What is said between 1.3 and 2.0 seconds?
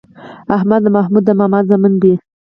ماما زامن